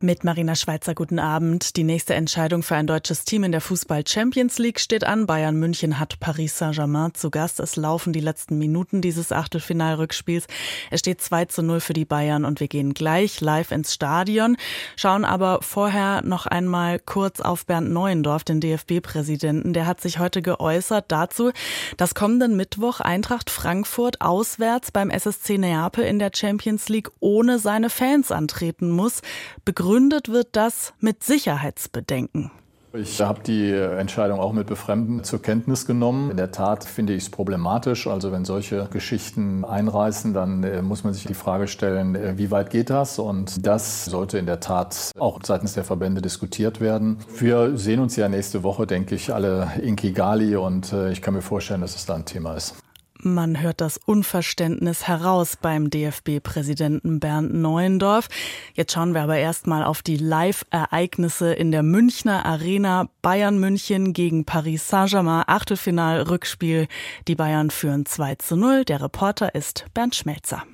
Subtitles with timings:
[0.00, 1.74] Mit Marina Schweizer, guten Abend.
[1.74, 5.24] Die nächste Entscheidung für ein deutsches Team in der Fußball Champions League steht an.
[5.24, 7.60] Bayern München hat Paris Saint-Germain zu Gast.
[7.60, 10.48] Es laufen die letzten Minuten dieses Achtelfinalrückspiels.
[10.90, 14.58] Es steht 2 zu 0 für die Bayern und wir gehen gleich live ins Stadion.
[14.96, 19.72] Schauen aber vorher noch einmal kurz auf Bernd Neuendorf, den DFB-Präsidenten.
[19.72, 21.52] Der hat sich heute geäußert dazu,
[21.96, 27.88] dass kommenden Mittwoch Eintracht Frankfurt auswärts beim SSC Neapel in der Champions League ohne seine
[27.88, 29.22] Fans antreten muss.
[29.64, 32.50] Begründet begründet wird das mit Sicherheitsbedenken.
[32.92, 36.32] Ich habe die Entscheidung auch mit Befremden zur Kenntnis genommen.
[36.32, 38.08] In der Tat finde ich es problematisch.
[38.08, 42.50] Also wenn solche Geschichten einreißen, dann äh, muss man sich die Frage stellen, äh, wie
[42.50, 43.20] weit geht das?
[43.20, 47.18] Und das sollte in der Tat auch seitens der Verbände diskutiert werden.
[47.38, 51.34] Wir sehen uns ja nächste Woche, denke ich, alle in Kigali und äh, ich kann
[51.34, 52.74] mir vorstellen, dass es da ein Thema ist.
[53.22, 58.28] Man hört das Unverständnis heraus beim DFB-Präsidenten Bernd Neuendorf.
[58.74, 63.08] Jetzt schauen wir aber erstmal auf die Live-Ereignisse in der Münchner Arena.
[63.22, 66.88] Bayern München gegen Paris Saint-Germain, Achtelfinal-Rückspiel.
[67.26, 68.84] Die Bayern führen 2 zu 0.
[68.84, 70.64] Der Reporter ist Bernd Schmelzer.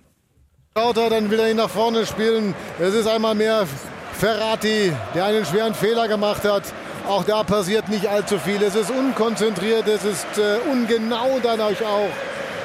[0.75, 2.55] Lauter, dann will er ihn nach vorne spielen.
[2.81, 3.67] Es ist einmal mehr
[4.15, 6.65] Ferrati, der einen schweren Fehler gemacht hat.
[7.07, 8.63] Auch da passiert nicht allzu viel.
[8.63, 12.11] Es ist unkonzentriert, es ist äh, ungenau dann euch auch.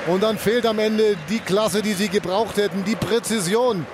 [0.07, 3.85] Und dann fehlt am Ende die Klasse, die sie gebraucht hätten, die Präzision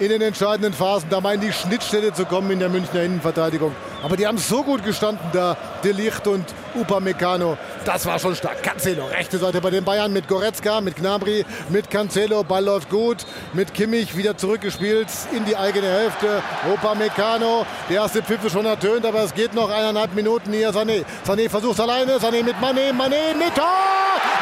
[0.00, 1.08] in den entscheidenden Phasen.
[1.08, 3.74] Da meinen die Schnittstelle zu kommen in der Münchner Innenverteidigung.
[4.02, 7.56] Aber die haben so gut gestanden da, De Licht und Upamecano.
[7.86, 8.62] Das war schon stark.
[8.62, 12.44] Cancelo, rechte Seite bei den Bayern mit Goretzka, mit Gnabry, mit Cancelo.
[12.44, 13.24] Ball läuft gut.
[13.54, 16.42] Mit Kimmich wieder zurückgespielt in die eigene Hälfte.
[16.70, 20.70] Upamecano, der erste Pfiff ist schon ertönt, aber es geht noch eineinhalb Minuten hier.
[20.70, 22.18] Sané, Sané versucht alleine.
[22.18, 23.64] Sané mit Mané, Mané mit Tor!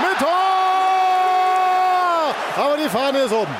[0.02, 0.53] Mit Tor!
[2.56, 3.54] Aber die Fahne ist oben.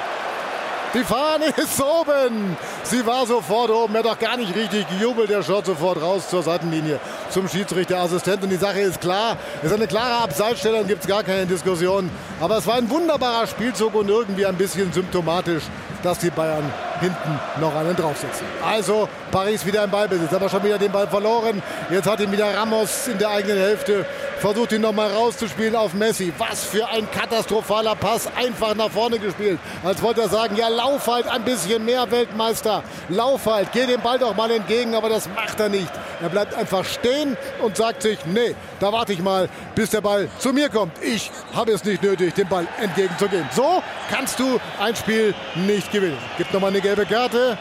[0.95, 2.57] Die Fahne ist oben.
[2.85, 3.95] Sie war sofort oben.
[3.95, 5.29] Er hat doch gar nicht richtig gejubelt.
[5.29, 7.01] Der schaut sofort raus zur Seitenlinie
[7.31, 8.45] zum Schiedsrichterassistent.
[8.45, 9.37] Und die Sache ist klar.
[9.63, 12.09] Es ist eine klare Abseitsstellung, gibt es gar keine Diskussion.
[12.41, 15.65] Aber es war ein wunderbarer Spielzug und irgendwie ein bisschen symptomatisch,
[16.05, 18.47] dass die Bayern hinten noch einen draufsetzen.
[18.65, 21.61] Also Paris wieder im Ballbesitz, aber schon wieder den Ball verloren.
[21.91, 24.07] Jetzt hat ihn wieder Ramos in der eigenen Hälfte
[24.45, 26.31] versucht ihn nochmal rauszuspielen auf Messi.
[26.37, 29.59] Was für ein katastrophaler Pass, einfach nach vorne gespielt.
[29.83, 32.83] Als wollte er sagen, ja, lauf halt ein bisschen mehr, Weltmeister.
[33.09, 35.91] Lauf halt, geh dem Ball doch mal entgegen, aber das macht er nicht.
[36.21, 40.29] Er bleibt einfach stehen und sagt sich, nee, da warte ich mal, bis der Ball
[40.39, 41.03] zu mir kommt.
[41.03, 43.49] Ich habe es nicht nötig, dem Ball entgegenzugehen.
[43.51, 46.19] So kannst du ein Spiel nicht gewinnen.
[46.37, 47.57] Gibt nochmal eine gelbe Karte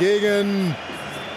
[0.00, 0.74] gegen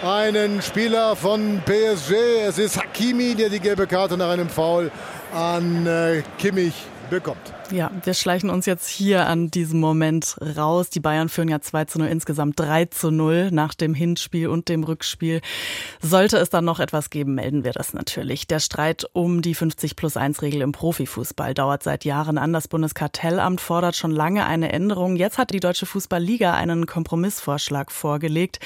[0.03, 2.13] einen Spieler von PSG.
[2.47, 4.91] Es ist Hakimi, der die gelbe Karte nach einem Foul
[5.34, 6.74] an äh, Kimmich
[7.09, 7.53] bekommt.
[7.72, 10.90] Ja, wir schleichen uns jetzt hier an diesem Moment raus.
[10.90, 14.69] Die Bayern führen ja 2 zu 0, insgesamt 3 zu 0 nach dem Hinspiel und
[14.69, 15.41] dem Rückspiel.
[16.01, 18.47] Sollte es dann noch etwas geben, melden wir das natürlich.
[18.47, 22.53] Der Streit um die 50 plus 1 Regel im Profifußball dauert seit Jahren an.
[22.53, 25.16] Das Bundeskartellamt fordert schon lange eine Änderung.
[25.16, 28.59] Jetzt hat die Deutsche Fußballliga einen Kompromissvorschlag vorgelegt,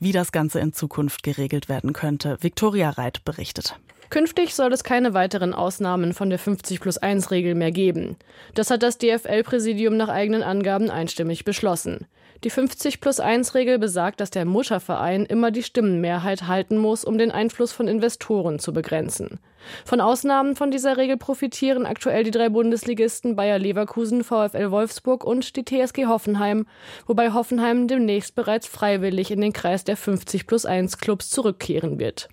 [0.00, 2.38] wie das Ganze in Zukunft geregelt werden könnte.
[2.40, 3.76] Viktoria Reit berichtet.
[4.10, 8.16] Künftig soll es keine weiteren Ausnahmen von der 50 plus 1 Regel mehr geben.
[8.54, 12.06] Das hat das DFL-Präsidium nach eigenen Angaben einstimmig beschlossen.
[12.44, 17.16] Die 50 plus 1 Regel besagt, dass der Mutterverein immer die Stimmenmehrheit halten muss, um
[17.16, 19.40] den Einfluss von Investoren zu begrenzen.
[19.86, 25.56] Von Ausnahmen von dieser Regel profitieren aktuell die drei Bundesligisten Bayer Leverkusen, VfL Wolfsburg und
[25.56, 26.66] die TSG Hoffenheim,
[27.06, 32.28] wobei Hoffenheim demnächst bereits freiwillig in den Kreis der 50 plus 1 Clubs zurückkehren wird.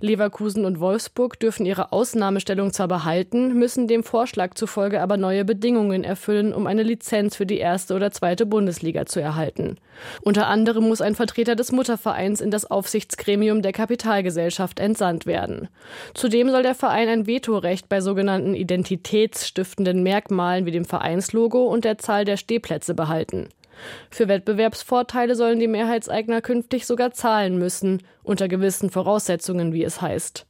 [0.00, 6.04] Leverkusen und Wolfsburg dürfen ihre Ausnahmestellung zwar behalten, müssen dem Vorschlag zufolge aber neue Bedingungen
[6.04, 9.78] erfüllen, um eine Lizenz für die erste oder zweite Bundesliga zu erhalten.
[10.22, 15.68] Unter anderem muss ein Vertreter des Muttervereins in das Aufsichtsgremium der Kapitalgesellschaft entsandt werden.
[16.14, 21.98] Zudem soll der Verein ein Vetorecht bei sogenannten identitätsstiftenden Merkmalen wie dem Vereinslogo und der
[21.98, 23.48] Zahl der Stehplätze behalten.
[24.10, 30.46] Für Wettbewerbsvorteile sollen die Mehrheitseigner künftig sogar zahlen müssen, unter gewissen Voraussetzungen, wie es heißt.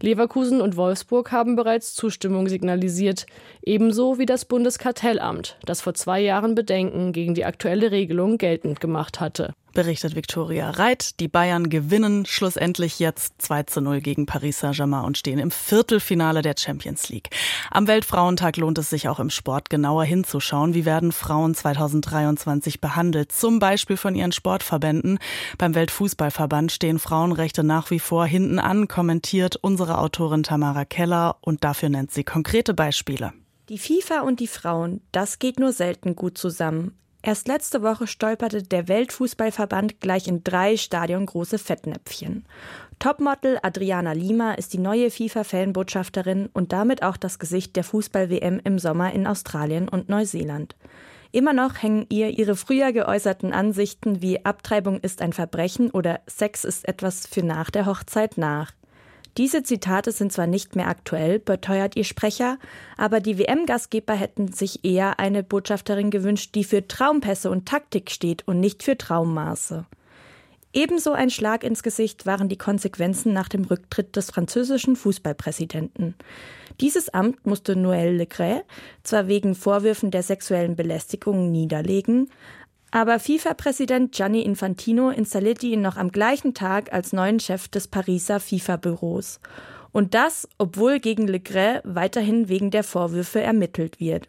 [0.00, 3.26] Leverkusen und Wolfsburg haben bereits Zustimmung signalisiert,
[3.62, 9.20] ebenso wie das Bundeskartellamt, das vor zwei Jahren Bedenken gegen die aktuelle Regelung geltend gemacht
[9.20, 11.20] hatte berichtet Viktoria Reit.
[11.20, 16.40] Die Bayern gewinnen schlussendlich jetzt 2 zu 0 gegen Paris Saint-Germain und stehen im Viertelfinale
[16.40, 17.28] der Champions League.
[17.70, 20.72] Am Weltfrauentag lohnt es sich auch im Sport genauer hinzuschauen.
[20.72, 23.32] Wie werden Frauen 2023 behandelt?
[23.32, 25.18] Zum Beispiel von ihren Sportverbänden.
[25.58, 31.64] Beim Weltfußballverband stehen Frauenrechte nach wie vor hinten an, kommentiert unsere Autorin Tamara Keller und
[31.64, 33.34] dafür nennt sie konkrete Beispiele.
[33.68, 36.96] Die FIFA und die Frauen, das geht nur selten gut zusammen.
[37.26, 42.44] Erst letzte Woche stolperte der Weltfußballverband gleich in drei Stadion große Fettnäpfchen.
[43.00, 48.78] Topmodel Adriana Lima ist die neue FIFA-Fanbotschafterin und damit auch das Gesicht der Fußball-WM im
[48.78, 50.76] Sommer in Australien und Neuseeland.
[51.32, 56.62] Immer noch hängen ihr ihre früher geäußerten Ansichten wie Abtreibung ist ein Verbrechen oder Sex
[56.62, 58.70] ist etwas für nach der Hochzeit nach.
[59.36, 62.58] Diese Zitate sind zwar nicht mehr aktuell, beteuert ihr Sprecher,
[62.96, 68.48] aber die WM-Gastgeber hätten sich eher eine Botschafterin gewünscht, die für Traumpässe und Taktik steht
[68.48, 69.84] und nicht für Traummaße.
[70.72, 76.14] Ebenso ein Schlag ins Gesicht waren die Konsequenzen nach dem Rücktritt des französischen Fußballpräsidenten.
[76.80, 78.60] Dieses Amt musste Noël Le Gray
[79.02, 82.30] zwar wegen Vorwürfen der sexuellen Belästigung niederlegen,
[82.90, 88.40] aber FIFA-Präsident Gianni Infantino installierte ihn noch am gleichen Tag als neuen Chef des Pariser
[88.40, 89.40] FIFA-Büros.
[89.92, 94.28] Und das, obwohl gegen Le Gray weiterhin wegen der Vorwürfe ermittelt wird.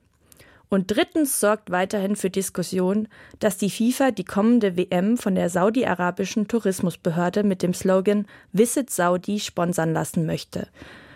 [0.70, 3.08] Und drittens sorgt weiterhin für Diskussion,
[3.40, 9.40] dass die FIFA die kommende WM von der saudi-arabischen Tourismusbehörde mit dem Slogan Visit Saudi
[9.40, 10.68] sponsern lassen möchte.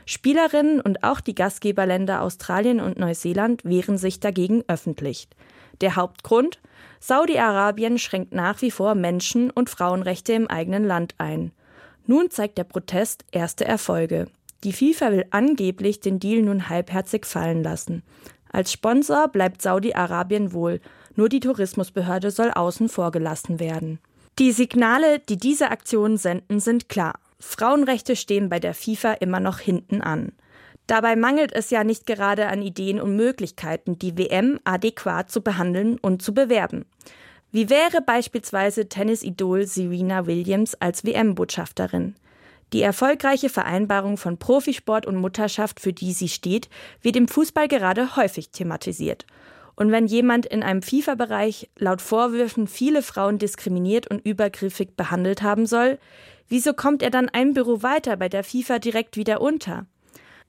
[0.05, 5.27] Spielerinnen und auch die Gastgeberländer Australien und Neuseeland wehren sich dagegen öffentlich.
[5.81, 6.59] Der Hauptgrund?
[6.99, 11.51] Saudi-Arabien schränkt nach wie vor Menschen- und Frauenrechte im eigenen Land ein.
[12.05, 14.27] Nun zeigt der Protest erste Erfolge.
[14.63, 18.03] Die FIFA will angeblich den Deal nun halbherzig fallen lassen.
[18.51, 20.81] Als Sponsor bleibt Saudi-Arabien wohl,
[21.15, 23.99] nur die Tourismusbehörde soll außen vor gelassen werden.
[24.39, 27.19] Die Signale, die diese Aktionen senden, sind klar.
[27.39, 30.31] Frauenrechte stehen bei der FIFA immer noch hinten an.
[30.87, 35.97] Dabei mangelt es ja nicht gerade an Ideen und Möglichkeiten, die WM adäquat zu behandeln
[35.99, 36.85] und zu bewerben.
[37.51, 42.15] Wie wäre beispielsweise Tennisidol Serena Williams als WM-Botschafterin?
[42.73, 46.69] Die erfolgreiche Vereinbarung von Profisport und Mutterschaft, für die sie steht,
[47.01, 49.25] wird im Fußball gerade häufig thematisiert.
[49.75, 55.65] Und wenn jemand in einem FIFA-Bereich laut Vorwürfen viele Frauen diskriminiert und übergriffig behandelt haben
[55.65, 55.99] soll,
[56.47, 59.85] wieso kommt er dann ein Büro weiter bei der FIFA direkt wieder unter?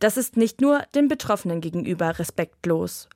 [0.03, 3.09] Das ist nicht nur den Betroffenen gegenüber respektlos.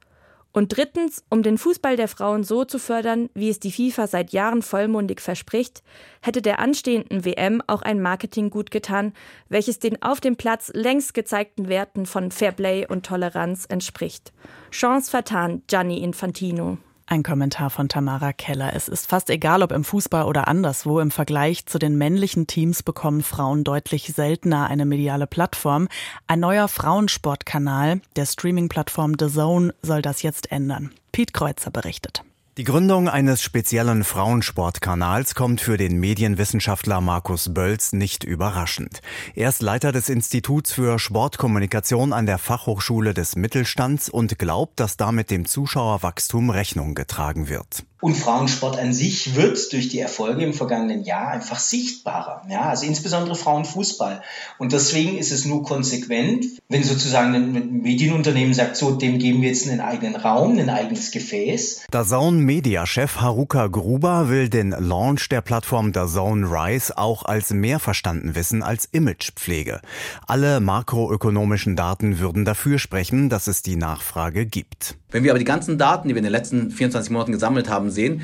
[0.53, 4.31] Und drittens, um den Fußball der Frauen so zu fördern, wie es die FIFA seit
[4.31, 5.83] Jahren vollmundig verspricht,
[6.23, 9.15] hätte der anstehenden WM auch ein Marketing gut getan,
[9.49, 14.33] welches den auf dem Platz längst gezeigten Werten von Fairplay und Toleranz entspricht.
[14.71, 16.79] Chance vertan, Gianni Infantino.
[17.09, 18.75] Ein Kommentar von Tamara Keller.
[18.75, 20.99] Es ist fast egal, ob im Fußball oder anderswo.
[20.99, 25.87] Im Vergleich zu den männlichen Teams bekommen Frauen deutlich seltener eine mediale Plattform.
[26.27, 30.91] Ein neuer Frauensportkanal der Streaming-Plattform The Zone soll das jetzt ändern.
[31.13, 32.25] Piet Kreuzer berichtet.
[32.59, 39.03] Die Gründung eines speziellen Frauensportkanals kommt für den Medienwissenschaftler Markus Bölz nicht überraschend.
[39.35, 44.97] Er ist Leiter des Instituts für Sportkommunikation an der Fachhochschule des Mittelstands und glaubt, dass
[44.97, 47.85] damit dem Zuschauerwachstum Rechnung getragen wird.
[48.01, 52.43] Und Frauensport an sich wird durch die Erfolge im vergangenen Jahr einfach sichtbarer.
[52.51, 54.23] Ja, also insbesondere Frauenfußball.
[54.59, 59.49] Und deswegen ist es nur konsequent, wenn sozusagen ein Medienunternehmen sagt, so, dem geben wir
[59.49, 61.87] jetzt einen eigenen Raum, ein eigenes Gefäß.
[61.91, 68.35] DAZN Media-Chef Haruka Gruber will den Launch der Plattform DAZN Rise auch als mehr verstanden
[68.35, 69.81] wissen als Imagepflege.
[70.27, 74.99] Alle makroökonomischen Daten würden dafür sprechen, dass es die Nachfrage gibt.
[75.11, 77.86] Wenn wir aber die ganzen Daten, die wir in den letzten 24 Monaten gesammelt haben,
[77.91, 78.23] sehen,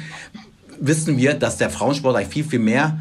[0.81, 2.99] wissen wir, dass der Frauensport eigentlich viel, viel mehr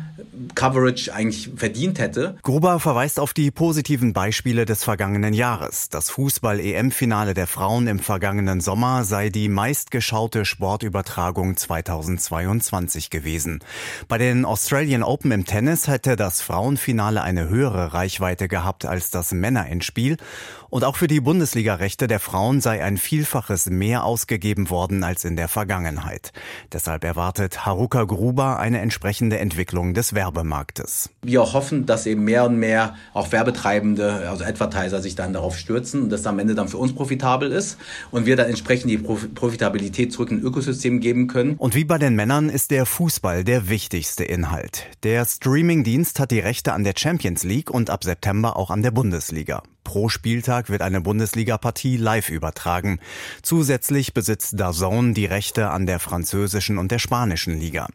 [0.56, 2.38] Coverage eigentlich verdient hätte.
[2.42, 5.90] Gruber verweist auf die positiven Beispiele des vergangenen Jahres.
[5.90, 13.60] Das Fußball-EM-Finale der Frauen im vergangenen Sommer sei die meistgeschaute Sportübertragung 2022 gewesen.
[14.08, 19.32] Bei den Australian Open im Tennis hätte das Frauenfinale eine höhere Reichweite gehabt als das
[19.32, 20.18] Männerendspiel.
[20.72, 25.36] Und auch für die Bundesliga-Rechte der Frauen sei ein Vielfaches mehr ausgegeben worden als in
[25.36, 26.32] der Vergangenheit.
[26.72, 31.10] Deshalb erwartet Haruka Gruber eine entsprechende Entwicklung des Werbemarktes.
[31.24, 36.04] Wir hoffen, dass eben mehr und mehr auch Werbetreibende, also Advertiser, sich dann darauf stürzen
[36.04, 37.78] und das am Ende dann für uns profitabel ist
[38.10, 41.56] und wir dann entsprechend die Profitabilität zurück in Ökosystem geben können.
[41.58, 44.86] Und wie bei den Männern ist der Fußball der wichtigste Inhalt.
[45.04, 48.92] Der Streamingdienst hat die Rechte an der Champions League und ab September auch an der
[48.92, 49.64] Bundesliga.
[49.84, 53.00] Pro Spieltag wird eine Bundesliga-Partie live übertragen.
[53.42, 57.88] Zusätzlich besitzt DAZN die Rechte an der französischen und der spanischen Liga.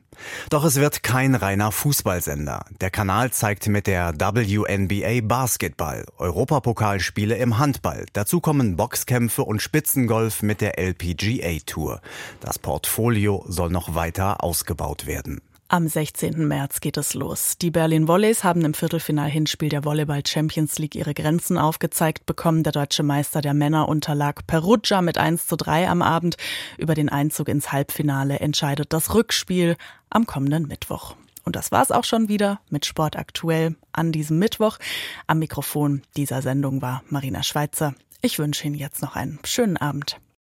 [0.51, 2.65] Doch es wird kein reiner Fußballsender.
[2.81, 8.07] Der Kanal zeigt mit der WNBA Basketball, Europapokalspiele im Handball.
[8.13, 12.01] Dazu kommen Boxkämpfe und Spitzengolf mit der LPGA Tour.
[12.41, 15.41] Das Portfolio soll noch weiter ausgebaut werden.
[15.69, 16.47] Am 16.
[16.47, 17.59] März geht es los.
[17.59, 22.63] Die Berlin Volleys haben im Viertelfinal-Hinspiel der Volleyball Champions League ihre Grenzen aufgezeigt bekommen.
[22.63, 26.37] Der deutsche Meister der Männer unterlag Perugia mit 1 zu 3 am Abend.
[26.79, 29.77] Über den Einzug ins Halbfinale entscheidet das Rückspiel
[30.09, 31.17] am kommenden Mittwoch.
[31.43, 34.79] Und das war's auch schon wieder mit Sport aktuell an diesem Mittwoch.
[35.27, 37.93] Am Mikrofon dieser Sendung war Marina Schweizer.
[38.23, 40.21] Ich wünsche Ihnen jetzt noch einen schönen Abend.